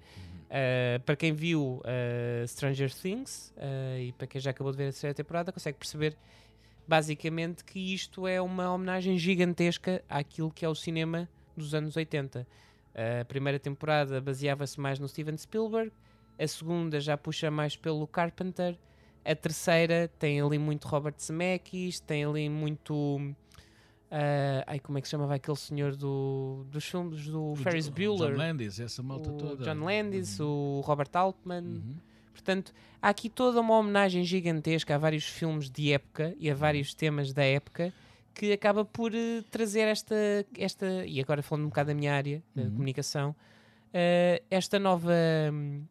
Uh, 0.48 0.98
para 1.00 1.14
quem 1.14 1.32
viu 1.32 1.82
uh, 1.84 2.48
Stranger 2.48 2.92
Things 2.92 3.52
uh, 3.56 4.00
e 4.00 4.12
para 4.12 4.26
quem 4.26 4.40
já 4.40 4.50
acabou 4.50 4.72
de 4.72 4.78
ver 4.78 4.84
a 4.84 4.86
terceira 4.86 5.14
temporada, 5.14 5.52
consegue 5.52 5.76
perceber 5.76 6.16
basicamente 6.86 7.62
que 7.64 7.92
isto 7.92 8.26
é 8.26 8.40
uma 8.40 8.72
homenagem 8.72 9.18
gigantesca 9.18 10.02
àquilo 10.08 10.50
que 10.50 10.64
é 10.64 10.68
o 10.68 10.74
cinema 10.74 11.28
dos 11.54 11.74
anos 11.74 11.96
80. 11.96 12.46
A 13.20 13.24
primeira 13.26 13.58
temporada 13.58 14.20
baseava-se 14.20 14.80
mais 14.80 14.98
no 14.98 15.06
Steven 15.06 15.36
Spielberg, 15.36 15.92
a 16.38 16.46
segunda 16.48 16.98
já 16.98 17.16
puxa 17.16 17.50
mais 17.50 17.76
pelo 17.76 18.06
Carpenter, 18.06 18.76
a 19.24 19.34
terceira 19.34 20.10
tem 20.18 20.40
ali 20.40 20.58
muito 20.58 20.88
Robert 20.88 21.14
Zemeckis, 21.20 22.00
tem 22.00 22.24
ali 22.24 22.48
muito. 22.48 23.34
Ah, 24.10 24.64
ai, 24.66 24.78
como 24.80 24.98
é 24.98 25.00
que 25.00 25.08
se 25.08 25.12
chamava 25.12 25.34
aquele 25.34 25.56
senhor 25.56 25.94
do, 25.96 26.64
dos 26.70 26.84
filmes 26.84 27.26
do 27.26 27.54
Ferris 27.56 27.86
Jo- 27.86 27.92
Bueller? 27.92 28.30
John 28.32 28.36
Landis, 28.38 28.80
essa 28.80 29.02
malta 29.02 29.30
o 29.30 29.32
toda. 29.34 29.64
John 29.64 29.84
Landis, 29.84 30.38
Uhum. 30.40 30.78
o 30.78 30.80
Robert 30.82 31.10
Altman. 31.14 31.62
Uhum. 31.62 31.96
Portanto, 32.32 32.72
há 33.02 33.08
aqui 33.08 33.28
toda 33.28 33.60
uma 33.60 33.76
homenagem 33.76 34.22
gigantesca 34.24 34.94
a 34.94 34.98
vários 34.98 35.24
filmes 35.24 35.68
de 35.68 35.92
época 35.92 36.34
e 36.38 36.48
a 36.50 36.54
vários 36.54 36.94
temas 36.94 37.32
da 37.32 37.42
época 37.44 37.92
que 38.32 38.52
acaba 38.52 38.84
por 38.84 39.12
eh, 39.14 39.42
trazer 39.50 39.88
esta, 39.88 40.14
esta, 40.56 41.04
e 41.04 41.20
agora 41.20 41.42
falando 41.42 41.64
um 41.64 41.68
bocado 41.68 41.88
da 41.88 41.94
minha 41.94 42.14
área, 42.14 42.40
da 42.54 42.62
Uhum. 42.62 42.70
comunicação, 42.70 43.34
eh, 43.92 44.40
esta 44.48 44.78
nova 44.78 45.12
hum, 45.52 45.82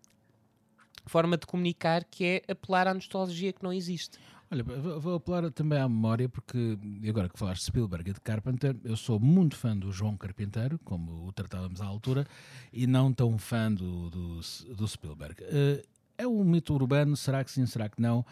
forma 1.06 1.38
de 1.38 1.46
comunicar 1.46 2.04
que 2.06 2.44
é 2.48 2.52
apelar 2.52 2.88
à 2.88 2.94
nostalgia 2.94 3.52
que 3.54 3.64
não 3.64 3.72
existe. 3.74 4.18
Olha, 4.50 4.64
vou 4.64 5.16
apelar 5.16 5.52
também 5.52 5.78
à 5.78 5.90
memória, 5.90 6.30
porque 6.30 6.78
agora 7.08 7.28
que 7.28 7.38
falaste 7.38 7.62
de 7.62 7.66
Spielberg 7.66 8.10
e 8.10 8.14
de 8.14 8.22
Carpenter, 8.22 8.78
eu 8.86 8.96
sou 8.96 9.20
muito 9.20 9.58
fã 9.58 9.76
do 9.76 9.92
João 9.92 10.16
Carpinteiro, 10.16 10.80
como 10.86 11.28
o 11.28 11.34
tratávamos 11.34 11.82
à 11.82 11.86
altura, 11.86 12.26
e 12.72 12.88
não 12.88 13.12
tão 13.12 13.38
fã 13.38 13.70
do, 13.70 14.10
do, 14.10 14.40
do 14.74 14.88
Spielberg. 14.88 15.44
Eh, 15.44 15.84
é 16.18 16.26
um 16.26 16.46
mito 16.46 16.74
urbano, 16.74 17.18
será 17.18 17.44
que 17.44 17.52
sim, 17.52 17.66
será 17.66 17.90
que 17.90 18.02
não? 18.02 18.26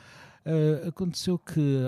Eh, 0.46 0.88
aconteceu 0.88 1.38
que 1.38 1.82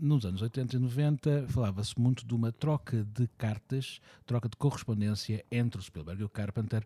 nos 0.00 0.24
anos 0.24 0.42
80 0.42 0.76
e 0.76 0.78
90 0.78 1.46
falava-se 1.48 1.98
muito 1.98 2.26
de 2.26 2.34
uma 2.34 2.50
troca 2.50 3.04
de 3.04 3.28
cartas, 3.38 4.00
troca 4.26 4.48
de 4.48 4.56
correspondência 4.56 5.44
entre 5.50 5.80
o 5.80 5.82
Spielberg 5.82 6.22
e 6.22 6.24
o 6.24 6.28
Carpenter, 6.28 6.84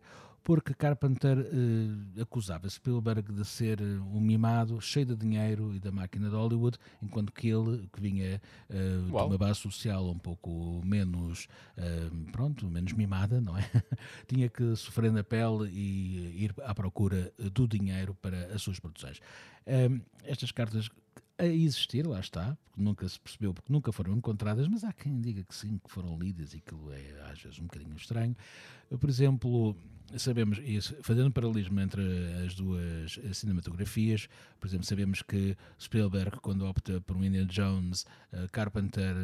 porque 0.49 0.73
Carpenter 0.73 1.37
eh, 1.41 2.23
acusava 2.23 2.67
Spielberg 2.71 3.31
de 3.31 3.45
ser 3.45 3.83
eh, 3.83 3.85
um 4.15 4.19
mimado, 4.19 4.81
cheio 4.81 5.05
de 5.05 5.15
dinheiro 5.15 5.75
e 5.75 5.79
da 5.79 5.93
máquina 5.93 6.31
de 6.31 6.35
Hollywood, 6.35 6.79
enquanto 7.03 7.31
que 7.35 7.51
ele, 7.51 7.87
que 7.93 8.01
vinha 8.01 8.41
eh, 8.71 8.99
de 9.05 9.13
uma 9.13 9.37
base 9.37 9.61
social 9.61 10.09
um 10.09 10.19
pouco 10.19 10.81
menos, 10.83 11.49
eh, 11.77 12.09
pronto, 12.33 12.67
menos 12.67 12.95
mimada, 12.95 13.43
não 13.43 13.59
é? 13.59 13.71
Tinha 14.27 14.49
que 14.49 14.75
sofrer 14.75 15.13
na 15.13 15.23
pele 15.23 15.69
e 15.71 16.45
ir 16.45 16.55
à 16.65 16.75
procura 16.75 17.31
eh, 17.39 17.51
do 17.51 17.69
dinheiro 17.69 18.15
para 18.15 18.47
as 18.47 18.63
suas 18.63 18.81
produções. 18.81 19.21
Eh, 19.67 19.91
estas 20.25 20.51
cartas 20.51 20.89
a 21.39 21.47
existir, 21.47 22.07
lá 22.07 22.21
está, 22.21 22.57
porque 22.67 22.83
nunca 22.83 23.09
se 23.09 23.19
percebeu, 23.21 23.55
porque 23.55 23.73
nunca 23.73 23.93
foram 23.93 24.17
encontradas, 24.17 24.67
mas 24.69 24.85
há 24.85 24.93
quem 24.93 25.21
diga 25.21 25.43
que 25.45 25.55
sim, 25.55 25.79
que 25.79 25.91
foram 25.91 26.19
lidas 26.19 26.55
e 26.55 26.59
aquilo 26.59 26.93
é 26.93 27.31
às 27.31 27.41
vezes 27.41 27.59
um 27.59 27.65
bocadinho 27.65 27.97
estranho. 27.97 28.37
Por 28.99 29.09
exemplo, 29.09 29.77
sabemos, 30.17 30.59
isso, 30.65 30.97
fazendo 31.03 31.29
um 31.29 31.31
paralelismo 31.31 31.79
entre 31.81 32.03
as 32.45 32.55
duas 32.55 33.19
cinematografias, 33.33 34.29
por 34.59 34.67
exemplo, 34.67 34.87
sabemos 34.87 35.23
que 35.23 35.57
Spielberg, 35.81 36.39
quando 36.41 36.65
opta 36.67 37.01
por 37.03 37.17
um 37.17 37.23
Indiana 37.25 37.47
Jones, 37.47 38.07
eh, 38.33 38.47
Carpenter 38.51 39.15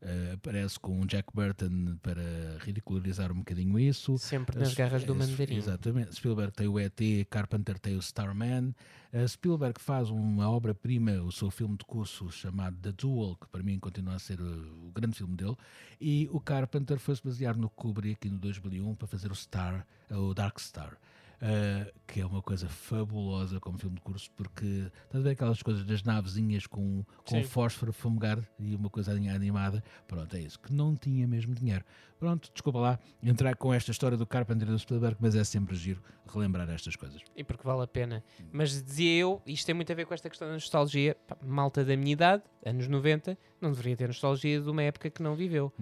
eh, 0.00 0.32
aparece 0.34 0.78
com 0.78 1.00
um 1.00 1.06
Jack 1.06 1.28
Burton 1.34 1.96
para 2.02 2.22
ridicularizar 2.60 3.32
um 3.32 3.38
bocadinho 3.38 3.78
isso. 3.78 4.16
Sempre 4.18 4.58
nas 4.58 4.68
As- 4.68 4.74
garras 4.74 5.04
do 5.04 5.14
mandarim. 5.14 5.56
Exatamente. 5.56 6.14
Spielberg 6.14 6.52
tem 6.52 6.68
o 6.68 6.78
ET, 6.78 6.98
Carpenter 7.28 7.78
tem 7.78 7.96
o 7.96 8.00
Starman. 8.00 8.72
Uh, 9.12 9.26
Spielberg 9.26 9.80
faz 9.80 10.10
uma 10.10 10.50
obra-prima, 10.50 11.12
o 11.22 11.32
seu 11.32 11.50
filme 11.50 11.78
de 11.78 11.84
curso 11.84 12.30
chamado 12.30 12.76
The 12.76 12.92
Duel, 12.92 13.36
que 13.40 13.48
para 13.48 13.62
mim 13.62 13.78
continua 13.78 14.14
a 14.14 14.18
ser 14.18 14.38
uh, 14.40 14.86
o 14.86 14.90
grande 14.92 15.16
filme 15.16 15.34
dele. 15.34 15.56
E 15.98 16.28
o 16.30 16.38
Carpenter 16.38 16.98
foi-se 16.98 17.24
basear 17.24 17.56
no 17.56 17.70
Kubrick 17.70 18.28
no 18.28 18.38
2001 18.38 18.94
para 18.96 19.08
fazer 19.08 19.32
o 19.32 19.34
Star, 19.34 19.86
uh, 20.10 20.16
o 20.16 20.34
Dark 20.34 20.58
Star. 20.58 20.98
Uh, 21.42 21.92
que 22.06 22.20
é 22.20 22.26
uma 22.26 22.42
coisa 22.42 22.68
fabulosa 22.68 23.60
como 23.60 23.78
filme 23.78 23.96
de 23.96 24.02
curso, 24.02 24.30
porque 24.36 24.90
estás 25.04 25.20
a 25.20 25.20
ver 25.20 25.30
aquelas 25.30 25.62
coisas 25.62 25.84
das 25.84 26.02
navezinhas 26.02 26.66
com, 26.66 27.04
com 27.24 27.36
Sim. 27.36 27.44
fósforo 27.44 27.90
a 27.90 27.92
fumegar 27.92 28.38
e 28.58 28.74
uma 28.74 28.90
coisa 28.90 29.12
animada. 29.12 29.82
Pronto, 30.06 30.34
é 30.36 30.40
isso, 30.40 30.58
que 30.58 30.72
não 30.72 30.96
tinha 30.96 31.26
mesmo 31.26 31.54
dinheiro. 31.54 31.84
Pronto, 32.18 32.50
desculpa 32.52 32.80
lá 32.80 32.98
entrar 33.22 33.54
com 33.54 33.72
esta 33.72 33.92
história 33.92 34.16
do 34.16 34.26
Carpenter 34.26 34.66
e 34.66 34.70
do 34.72 34.78
Spielberg, 34.78 35.16
mas 35.20 35.36
é 35.36 35.44
sempre 35.44 35.76
giro 35.76 36.02
relembrar 36.26 36.68
estas 36.70 36.96
coisas. 36.96 37.22
E 37.36 37.44
porque 37.44 37.62
vale 37.64 37.82
a 37.82 37.86
pena. 37.86 38.24
Mas 38.52 38.82
dizia 38.82 39.20
eu, 39.20 39.40
isto 39.46 39.66
tem 39.66 39.74
muito 39.74 39.92
a 39.92 39.94
ver 39.94 40.04
com 40.04 40.14
esta 40.14 40.28
questão 40.28 40.48
da 40.48 40.54
nostalgia, 40.54 41.16
malta 41.44 41.84
da 41.84 41.96
minha 41.96 42.12
idade, 42.12 42.42
anos 42.64 42.88
90, 42.88 43.38
não 43.60 43.70
deveria 43.70 43.96
ter 43.96 44.08
nostalgia 44.08 44.60
de 44.60 44.68
uma 44.68 44.82
época 44.82 45.08
que 45.10 45.22
não 45.22 45.36
viveu. 45.36 45.72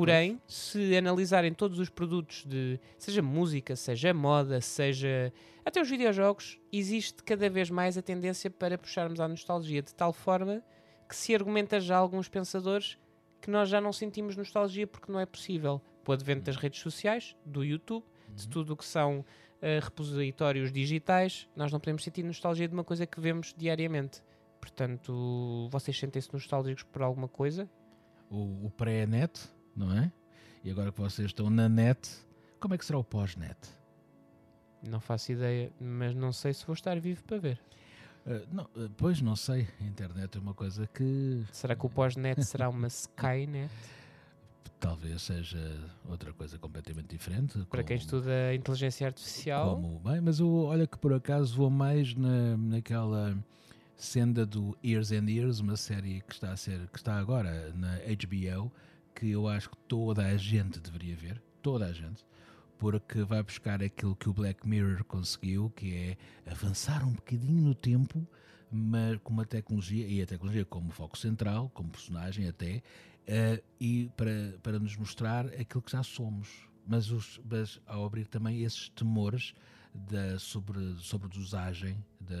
Porém, 0.00 0.40
se 0.46 0.96
analisarem 0.96 1.52
todos 1.52 1.78
os 1.78 1.90
produtos 1.90 2.42
de 2.46 2.80
seja 2.96 3.20
música, 3.20 3.76
seja 3.76 4.14
moda, 4.14 4.58
seja 4.58 5.30
até 5.62 5.78
os 5.78 5.90
videojogos, 5.90 6.58
existe 6.72 7.22
cada 7.22 7.50
vez 7.50 7.68
mais 7.68 7.98
a 7.98 8.02
tendência 8.02 8.50
para 8.50 8.78
puxarmos 8.78 9.20
à 9.20 9.28
nostalgia 9.28 9.82
de 9.82 9.94
tal 9.94 10.10
forma 10.10 10.62
que 11.06 11.14
se 11.14 11.34
argumenta 11.34 11.78
já 11.78 11.98
alguns 11.98 12.30
pensadores 12.30 12.96
que 13.42 13.50
nós 13.50 13.68
já 13.68 13.78
não 13.78 13.92
sentimos 13.92 14.38
nostalgia 14.38 14.86
porque 14.86 15.12
não 15.12 15.20
é 15.20 15.26
possível. 15.26 15.82
Com 16.02 16.12
o 16.12 16.14
advento 16.14 16.44
das 16.44 16.56
redes 16.56 16.80
sociais, 16.80 17.36
do 17.44 17.62
YouTube, 17.62 18.02
de 18.34 18.48
tudo 18.48 18.72
o 18.72 18.76
que 18.78 18.86
são 18.86 19.22
eh, 19.60 19.80
repositórios 19.82 20.72
digitais, 20.72 21.46
nós 21.54 21.70
não 21.70 21.78
podemos 21.78 22.02
sentir 22.02 22.22
nostalgia 22.22 22.66
de 22.66 22.72
uma 22.72 22.84
coisa 22.84 23.04
que 23.06 23.20
vemos 23.20 23.54
diariamente. 23.54 24.22
Portanto, 24.62 25.68
vocês 25.70 25.98
sentem-se 25.98 26.32
nostálgicos 26.32 26.84
por 26.84 27.02
alguma 27.02 27.28
coisa? 27.28 27.68
O, 28.30 28.66
o 28.66 28.70
pré-net, 28.70 29.50
não 29.74 29.92
é? 29.96 30.12
E 30.62 30.70
agora 30.70 30.92
que 30.92 31.00
vocês 31.00 31.26
estão 31.28 31.48
na 31.48 31.68
net, 31.68 32.08
como 32.58 32.74
é 32.74 32.78
que 32.78 32.84
será 32.84 32.98
o 32.98 33.04
pós-net? 33.04 33.56
Não 34.82 35.00
faço 35.00 35.32
ideia, 35.32 35.72
mas 35.80 36.14
não 36.14 36.32
sei 36.32 36.52
se 36.52 36.66
vou 36.66 36.74
estar 36.74 36.98
vivo 36.98 37.22
para 37.24 37.38
ver. 37.38 37.60
Uh, 38.26 38.46
não, 38.52 38.64
uh, 38.64 38.90
pois 38.96 39.20
não 39.20 39.34
sei, 39.34 39.66
a 39.80 39.84
internet 39.84 40.36
é 40.36 40.40
uma 40.40 40.52
coisa 40.52 40.86
que 40.86 41.42
Será 41.52 41.74
que 41.74 41.86
o 41.86 41.88
pós-net 41.88 42.44
será 42.44 42.68
uma 42.68 42.86
Skynet? 42.86 43.70
talvez 44.80 45.22
seja 45.22 45.78
outra 46.08 46.32
coisa 46.32 46.58
completamente 46.58 47.08
diferente. 47.08 47.58
Para 47.66 47.84
quem 47.84 47.96
estuda 47.96 48.30
a 48.48 48.54
inteligência 48.54 49.06
artificial, 49.06 49.76
Como, 49.76 50.00
bem, 50.00 50.20
mas 50.20 50.40
eu, 50.40 50.50
olha 50.64 50.86
que 50.86 50.98
por 50.98 51.12
acaso 51.12 51.54
vou 51.54 51.68
mais 51.70 52.14
na, 52.14 52.56
naquela 52.56 53.36
senda 53.94 54.46
do 54.46 54.76
Years 54.82 55.12
and 55.12 55.28
Years, 55.28 55.60
uma 55.60 55.76
série 55.76 56.22
que 56.22 56.32
está 56.32 56.50
a 56.52 56.56
ser, 56.56 56.88
que 56.88 56.98
está 56.98 57.18
agora 57.18 57.72
na 57.74 57.98
HBO, 57.98 58.72
que 59.20 59.30
eu 59.32 59.46
acho 59.46 59.68
que 59.68 59.76
toda 59.86 60.24
a 60.24 60.34
gente 60.38 60.80
deveria 60.80 61.14
ver, 61.14 61.42
toda 61.60 61.84
a 61.84 61.92
gente, 61.92 62.24
porque 62.78 63.22
vai 63.22 63.42
buscar 63.42 63.82
aquilo 63.82 64.16
que 64.16 64.30
o 64.30 64.32
Black 64.32 64.66
Mirror 64.66 65.04
conseguiu, 65.04 65.68
que 65.76 65.94
é 65.94 66.16
avançar 66.50 67.04
um 67.06 67.12
bocadinho 67.12 67.62
no 67.62 67.74
tempo, 67.74 68.26
mas 68.72 69.18
com 69.18 69.34
uma 69.34 69.44
tecnologia, 69.44 70.06
e 70.06 70.22
a 70.22 70.26
tecnologia 70.26 70.64
como 70.64 70.90
foco 70.90 71.18
central, 71.18 71.70
como 71.74 71.90
personagem 71.90 72.48
até, 72.48 72.82
eh, 73.26 73.62
e 73.78 74.10
para, 74.16 74.58
para 74.62 74.78
nos 74.78 74.96
mostrar 74.96 75.48
aquilo 75.48 75.82
que 75.82 75.92
já 75.92 76.02
somos. 76.02 76.48
Mas, 76.86 77.10
os, 77.10 77.38
mas 77.44 77.78
ao 77.86 78.06
abrir 78.06 78.26
também 78.26 78.62
esses 78.62 78.88
temores 78.88 79.52
da 79.92 80.38
sobre, 80.38 80.96
sobredosagem 80.96 82.02
da, 82.18 82.36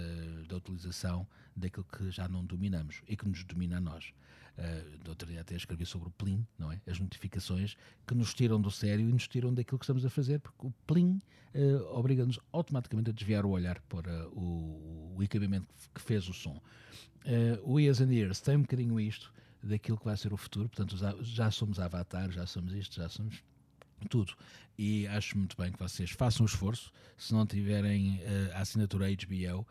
da 0.48 0.56
utilização 0.56 1.28
daquilo 1.54 1.84
que 1.84 2.10
já 2.10 2.26
não 2.26 2.42
dominamos 2.42 3.02
e 3.06 3.18
que 3.18 3.28
nos 3.28 3.44
domina 3.44 3.76
a 3.76 3.80
nós. 3.82 4.14
Uh, 4.60 5.08
outro 5.08 5.26
dia 5.26 5.40
até 5.40 5.56
escrevi 5.56 5.86
sobre 5.86 6.08
o 6.08 6.10
Plim, 6.10 6.46
não 6.58 6.70
é? 6.70 6.78
As 6.86 7.00
notificações 7.00 7.78
que 8.06 8.14
nos 8.14 8.34
tiram 8.34 8.60
do 8.60 8.70
sério 8.70 9.08
e 9.08 9.12
nos 9.12 9.26
tiram 9.26 9.54
daquilo 9.54 9.78
que 9.78 9.84
estamos 9.84 10.04
a 10.04 10.10
fazer, 10.10 10.38
porque 10.38 10.66
o 10.66 10.70
Plim 10.86 11.18
uh, 11.54 11.96
obriga-nos 11.96 12.38
automaticamente 12.52 13.08
a 13.08 13.12
desviar 13.12 13.46
o 13.46 13.50
olhar 13.50 13.80
para 13.88 14.28
o, 14.28 15.14
o 15.16 15.22
equipamento 15.22 15.66
que 15.94 16.00
fez 16.02 16.28
o 16.28 16.34
som. 16.34 16.60
Uh, 17.24 17.58
o 17.64 17.80
Years 17.80 18.02
and 18.02 18.12
Years 18.12 18.40
tem 18.42 18.56
um 18.56 18.60
bocadinho 18.60 19.00
isto 19.00 19.32
daquilo 19.62 19.96
que 19.96 20.04
vai 20.04 20.16
ser 20.16 20.30
o 20.30 20.36
futuro, 20.36 20.68
portanto 20.68 20.94
já, 21.22 21.50
somos 21.50 21.80
avatar, 21.80 22.30
já 22.30 22.46
somos 22.46 22.74
isto, 22.74 22.96
já 22.96 23.08
somos 23.08 23.42
tudo. 24.10 24.34
E 24.78 25.06
acho 25.06 25.38
muito 25.38 25.56
bem 25.56 25.72
que 25.72 25.78
vocês 25.78 26.10
façam 26.10 26.44
o 26.44 26.46
esforço. 26.46 26.92
Se 27.16 27.32
não 27.32 27.46
tiverem 27.46 28.20
a 28.54 28.60
assinatura 28.60 29.06
HBO, 29.08 29.66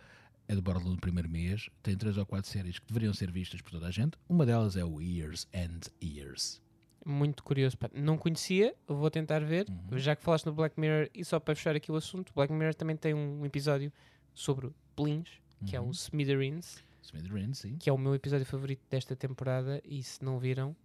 é 0.50 0.56
do 0.56 0.62
Borderlands 0.62 0.96
no 0.96 1.00
primeiro 1.02 1.30
mês. 1.30 1.70
Tem 1.82 1.96
três 1.96 2.18
ou 2.18 2.26
quatro 2.26 2.50
séries 2.50 2.78
que 2.80 2.86
deveriam 2.88 3.14
ser 3.14 3.32
vistas 3.32 3.62
por 3.62 3.72
toda 3.72 3.88
a 3.88 3.92
gente. 3.92 4.18
Uma 4.28 4.46
delas 4.46 4.76
é 4.76 4.84
o 4.84 5.00
Years 5.00 5.48
and 5.56 5.80
Years. 6.04 6.62
muito 7.06 7.44
curioso. 7.44 7.78
pá. 7.78 7.90
Não 7.94 8.18
conhecia, 8.18 8.76
vou 8.88 9.10
tentar 9.10 9.40
ver. 9.40 9.66
Uhum. 9.70 9.98
Já 9.98 10.16
que 10.16 10.22
falaste 10.24 10.46
no 10.48 10.54
Black 10.54 10.78
Mirror, 10.80 11.08
e 11.14 11.24
só 11.24 11.40
para 11.40 11.56
fechar 11.56 11.76
aqui 11.76 11.92
o 11.92 11.96
assunto, 11.96 12.34
Black 12.36 12.52
Mirror 12.52 12.76
também 12.76 12.98
tem 12.98 13.14
um 13.14 13.46
episódio 13.46 13.92
sobre 14.34 14.70
plins, 14.96 15.30
que 15.66 15.76
é 15.76 15.80
Uhum. 15.80 15.88
o 15.88 15.92
Smithereens, 15.92 16.84
Smithereens, 17.02 17.58
sim. 17.60 17.78
que 17.78 17.90
é 17.90 17.94
o 17.94 17.98
meu 17.98 18.14
episódio 18.14 18.46
favorito 18.46 18.82
desta 18.90 19.16
temporada. 19.16 19.82
E 19.86 20.04
se 20.04 20.24
não 20.24 20.38
viram, 20.40 20.76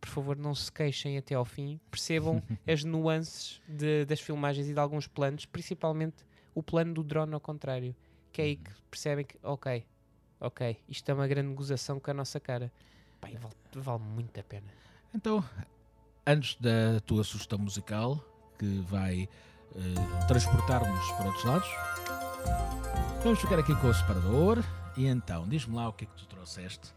por 0.00 0.08
favor, 0.08 0.36
não 0.36 0.54
se 0.54 0.70
queixem 0.70 1.18
até 1.18 1.34
ao 1.34 1.44
fim. 1.44 1.80
Percebam 1.90 2.40
as 2.66 2.84
nuances 2.84 3.60
de- 3.68 4.04
das 4.04 4.20
filmagens 4.20 4.68
e 4.68 4.72
de 4.72 4.78
alguns 4.78 5.06
planos, 5.08 5.44
principalmente 5.46 6.24
o 6.54 6.62
plano 6.62 6.94
do 6.94 7.02
drone 7.02 7.34
ao 7.34 7.40
contrário. 7.40 7.94
Que 8.36 8.42
é 8.42 8.44
aí 8.44 8.56
que 8.56 8.70
percebem 8.90 9.24
que, 9.24 9.38
ok, 9.42 9.82
ok, 10.38 10.76
isto 10.90 11.10
é 11.10 11.14
uma 11.14 11.26
grande 11.26 11.54
gozação 11.54 11.98
com 11.98 12.10
a 12.10 12.12
nossa 12.12 12.38
cara. 12.38 12.70
Pá, 13.18 13.28
vale, 13.28 13.54
vale 13.74 14.02
muito 14.02 14.38
a 14.38 14.42
pena. 14.42 14.66
Então, 15.14 15.42
antes 16.26 16.54
da 16.60 17.00
tua 17.06 17.24
sugestão 17.24 17.58
musical, 17.58 18.22
que 18.58 18.80
vai 18.80 19.26
eh, 19.74 20.26
transportar-nos 20.28 21.12
para 21.12 21.24
outros 21.24 21.44
lados, 21.44 21.68
vamos 23.24 23.40
ficar 23.40 23.58
aqui 23.58 23.74
com 23.74 23.86
o 23.86 23.94
separador. 23.94 24.62
E 24.98 25.06
então, 25.06 25.48
diz-me 25.48 25.74
lá 25.74 25.88
o 25.88 25.94
que 25.94 26.04
é 26.04 26.06
que 26.06 26.16
tu 26.16 26.26
trouxeste 26.26 26.92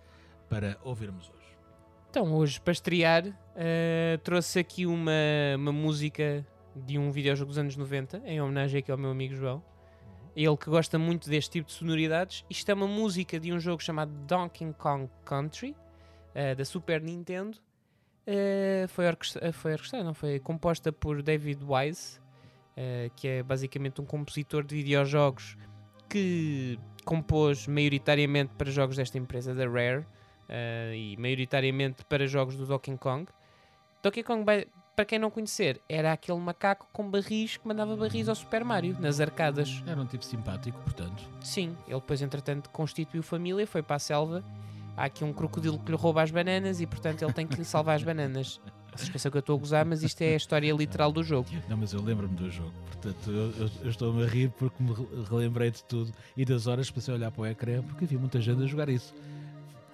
para 0.50 0.78
ouvirmos 0.84 1.30
hoje. 1.30 1.58
Então, 2.10 2.34
hoje, 2.34 2.60
para 2.60 2.74
estrear, 2.74 3.24
eh, 3.56 4.20
trouxe 4.26 4.60
aqui 4.60 4.86
uma, 4.86 5.14
uma 5.56 5.72
música 5.72 6.46
de 6.76 7.00
um 7.00 7.10
videojogo 7.12 7.48
dos 7.48 7.58
anos 7.58 7.78
90, 7.78 8.24
em 8.26 8.42
homenagem 8.42 8.80
aqui 8.80 8.92
ao 8.92 8.98
meu 8.98 9.12
amigo 9.12 9.36
João. 9.36 9.64
Ele 10.36 10.58
que 10.58 10.70
gosta 10.70 10.98
muito 10.98 11.30
deste 11.30 11.52
tipo 11.52 11.68
de 11.68 11.74
sonoridades. 11.74 12.46
Isto 12.50 12.70
é 12.70 12.74
uma 12.74 12.88
música 12.88 13.40
de 13.40 13.52
um 13.52 13.60
jogo 13.60 13.82
chamado 13.82 14.12
Donkey 14.28 14.74
Kong 14.78 15.10
Country, 15.26 15.76
eh, 16.34 16.56
da 16.56 16.64
Super 16.64 17.02
Nintendo. 17.02 17.58
Eh, 18.26 18.86
foi, 18.90 19.08
orquestra, 19.08 19.52
foi 19.52 19.74
orquestrada, 19.74 20.04
não, 20.06 20.14
foi 20.14 20.40
composta 20.40 20.92
por 20.92 21.22
David 21.24 21.64
Wise, 21.64 22.20
eh, 22.78 23.10
que 23.16 23.28
é 23.28 23.44
basicamente 23.44 24.00
um 24.00 24.06
compositor 24.06 24.64
de 24.64 24.76
videojogos 24.76 25.58
que 26.08 26.80
compôs 27.06 27.68
maioritariamente 27.68 28.54
para 28.56 28.70
jogos 28.72 28.98
desta 28.98 29.18
empresa, 29.18 29.54
da 29.54 29.68
Rare, 29.68 30.06
uh, 30.50 30.94
e 30.94 31.16
maioritariamente 31.18 32.04
para 32.06 32.28
jogos 32.28 32.56
do 32.56 32.66
Donkey 32.66 32.98
Kong. 32.98 33.28
Donkey 34.02 34.24
Kong, 34.24 34.46
para 35.00 35.06
quem 35.06 35.18
não 35.18 35.32
conhecer, 35.32 35.80
era 35.88 36.12
aquele 36.12 36.38
macaco 36.40 36.86
com 36.92 37.10
barris 37.10 37.56
que 37.56 37.66
mandava 37.66 37.96
barris 37.96 38.28
ao 38.28 38.36
Super 38.36 38.66
Mario, 38.66 38.98
nas 39.00 39.22
arcadas. 39.22 39.82
Era 39.88 40.02
um 40.02 40.06
tipo 40.06 40.26
simpático, 40.26 40.78
portanto. 40.82 41.24
Sim, 41.40 41.74
ele 41.88 42.02
depois, 42.02 42.22
entretanto, 42.22 42.70
constituiu 42.70 43.24
família, 43.24 43.66
foi 43.66 43.82
para 43.82 43.96
a 43.96 44.00
selva. 44.00 44.44
Há 44.98 45.06
aqui 45.06 45.24
um 45.24 45.32
crocodilo 45.32 45.80
que 45.80 45.90
lhe 45.90 45.96
rouba 45.96 46.22
as 46.22 46.32
bananas 46.32 46.82
e, 46.82 46.86
portanto, 46.86 47.22
ele 47.22 47.32
tem 47.32 47.48
que 47.48 47.56
lhe 47.56 47.64
salvar 47.64 47.96
as 47.96 48.04
bananas. 48.04 48.60
Se 48.94 49.06
esqueça 49.06 49.32
que 49.32 49.38
eu 49.38 49.40
estou 49.40 49.56
a 49.56 49.60
gozar, 49.60 49.86
mas 49.86 50.04
isto 50.04 50.22
é 50.22 50.34
a 50.34 50.36
história 50.36 50.74
literal 50.74 51.14
do 51.14 51.24
jogo. 51.24 51.48
Não, 51.70 51.78
mas 51.78 51.94
eu 51.94 52.02
lembro-me 52.02 52.36
do 52.36 52.52
jogo. 52.52 52.74
Portanto, 52.88 53.32
eu, 53.32 53.70
eu, 53.82 53.90
estou-me 53.90 54.26
a 54.26 54.28
rir 54.28 54.50
porque 54.50 54.84
me 54.84 54.94
relembrei 55.30 55.72
de 55.72 55.82
tudo 55.86 56.12
e 56.36 56.44
das 56.44 56.68
horas 56.68 56.92
passei 56.92 57.14
a 57.14 57.16
olhar 57.16 57.32
para 57.32 57.42
o 57.42 57.46
ecrã 57.48 57.82
porque 57.84 58.04
havia 58.04 58.20
muita 58.20 58.42
gente 58.42 58.62
a 58.64 58.68
jogar 58.68 58.90
isso. 58.90 59.16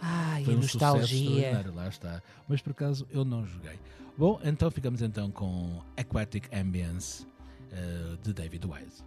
Ai, 0.02 0.44
Foi 0.44 0.54
a 0.54 0.58
um 0.58 0.60
nostalgia. 0.62 1.66
Lá 1.74 1.88
está. 1.88 2.22
Mas 2.48 2.62
por 2.62 2.72
acaso 2.72 3.08
eu 3.12 3.26
não 3.26 3.46
joguei. 3.46 3.80
Bom, 4.18 4.40
então 4.44 4.72
ficamos 4.72 5.02
então 5.02 5.30
com 5.30 5.82
Aquatic 5.98 6.48
Ambience 6.54 7.26
uh, 7.72 8.18
de 8.18 8.34
David 8.34 8.66
Wise. 8.66 9.04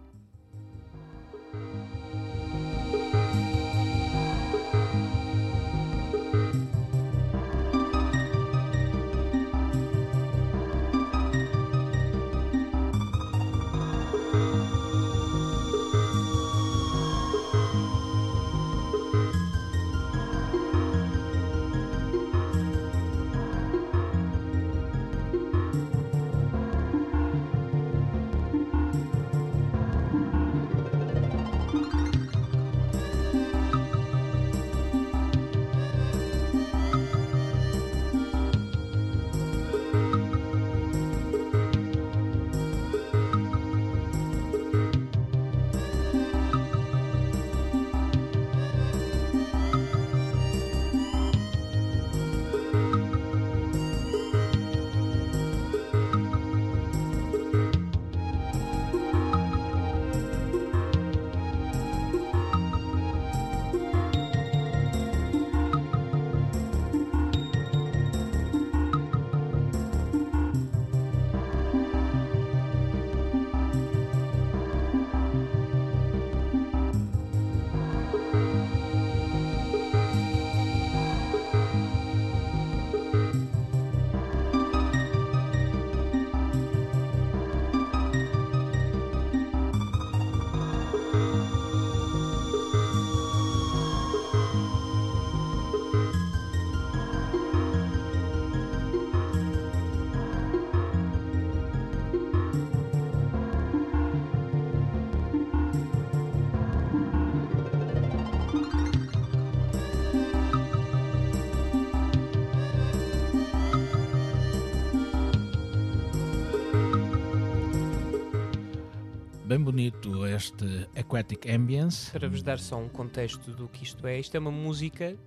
Bem 119.59 119.63
bonito 119.63 120.25
este 120.25 120.87
Aquatic 120.95 121.45
Ambience. 121.49 122.11
Para 122.11 122.29
vos 122.29 122.41
dar 122.41 122.59
só 122.59 122.77
um 122.77 122.87
contexto 122.87 123.51
do 123.51 123.67
que 123.67 123.83
isto 123.83 124.07
é, 124.07 124.17
isto 124.17 124.33
é 124.35 124.39
uma 124.39 124.51
música 124.51 125.17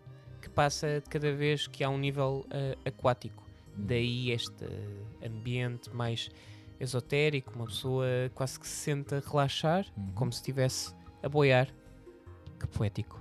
que 0.40 0.48
passa 0.48 1.02
de 1.02 1.10
cada 1.10 1.34
vez 1.34 1.66
que 1.66 1.84
há 1.84 1.90
um 1.90 1.98
nível 1.98 2.46
uh, 2.46 2.88
aquático. 2.88 3.44
Daí 3.76 4.30
este 4.30 4.64
ambiente 5.22 5.90
mais 5.90 6.30
esotérico, 6.80 7.52
uma 7.54 7.66
pessoa 7.66 8.06
quase 8.34 8.58
que 8.58 8.66
se 8.66 8.74
senta 8.74 9.18
a 9.18 9.30
relaxar, 9.30 9.84
uhum. 9.96 10.12
como 10.14 10.32
se 10.32 10.38
estivesse 10.38 10.94
a 11.22 11.28
boiar. 11.28 11.68
Que 12.58 12.66
poético. 12.66 13.20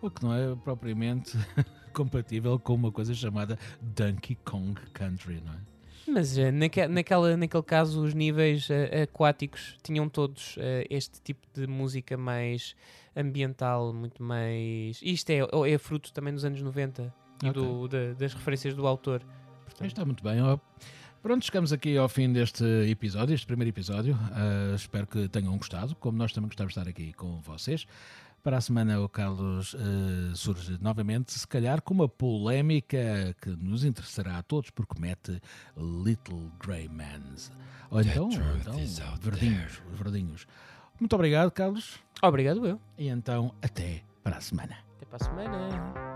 O 0.00 0.10
que 0.10 0.24
não 0.24 0.34
é 0.34 0.56
propriamente 0.56 1.36
compatível 1.92 2.58
com 2.58 2.74
uma 2.74 2.90
coisa 2.90 3.12
chamada 3.12 3.58
Donkey 3.82 4.36
Kong 4.36 4.80
Country, 4.94 5.42
não 5.44 5.52
é? 5.52 5.71
Mas 6.06 6.36
uh, 6.36 6.50
naque, 6.52 6.86
naquela, 6.86 7.36
naquele 7.36 7.62
caso, 7.62 8.02
os 8.02 8.14
níveis 8.14 8.68
uh, 8.68 9.02
aquáticos 9.02 9.76
tinham 9.82 10.08
todos 10.08 10.56
uh, 10.56 10.60
este 10.90 11.20
tipo 11.20 11.46
de 11.54 11.66
música 11.66 12.16
mais 12.16 12.74
ambiental, 13.16 13.92
muito 13.92 14.22
mais. 14.22 15.00
Isto 15.02 15.30
é, 15.30 15.40
é 15.70 15.78
fruto 15.78 16.12
também 16.12 16.32
dos 16.32 16.44
anos 16.44 16.60
90 16.60 17.14
e 17.42 17.48
okay. 17.48 17.62
do, 17.62 17.88
da, 17.88 18.12
das 18.14 18.34
referências 18.34 18.74
do 18.74 18.86
autor. 18.86 19.22
Portanto... 19.64 19.88
Está 19.88 20.04
muito 20.04 20.22
bem. 20.22 20.38
Pronto, 21.22 21.44
chegamos 21.44 21.72
aqui 21.72 21.96
ao 21.96 22.08
fim 22.08 22.32
deste 22.32 22.64
episódio, 22.90 23.32
este 23.34 23.46
primeiro 23.46 23.68
episódio. 23.68 24.18
espero 24.74 25.06
que 25.06 25.28
tenham 25.28 25.56
gostado, 25.56 25.94
como 25.94 26.18
nós 26.18 26.32
também 26.32 26.48
gostamos 26.48 26.74
de 26.74 26.80
estar 26.80 26.90
aqui 26.90 27.12
com 27.12 27.40
vocês. 27.40 27.86
Para 28.42 28.56
a 28.56 28.60
semana, 28.60 29.00
o 29.00 29.08
Carlos 29.08 29.72
uh, 29.74 30.34
surge 30.34 30.76
novamente, 30.80 31.32
se 31.32 31.46
calhar 31.46 31.80
com 31.80 31.94
uma 31.94 32.08
polémica 32.08 33.36
que 33.40 33.50
nos 33.50 33.84
interessará 33.84 34.38
a 34.38 34.42
todos, 34.42 34.70
porque 34.70 35.00
mete 35.00 35.40
Little 35.76 36.50
Grey 36.58 36.88
Mans. 36.88 37.52
Ou 37.88 38.00
então, 38.00 38.28
então 38.32 38.74
verdinhos, 39.20 39.80
os 39.92 39.96
verdinhos. 39.96 40.46
Muito 40.98 41.14
obrigado, 41.14 41.52
Carlos. 41.52 42.00
Obrigado, 42.20 42.66
eu. 42.66 42.80
E 42.98 43.08
então, 43.08 43.54
até 43.62 44.02
para 44.24 44.38
a 44.38 44.40
semana. 44.40 44.76
Até 44.96 45.06
para 45.06 45.16
a 45.16 45.24
semana. 45.24 46.11